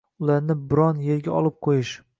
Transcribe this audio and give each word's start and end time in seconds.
ularni 0.27 0.55
biron 0.71 1.05
yerga 1.11 1.37
olib 1.43 1.59
qo‘yish 1.69 1.99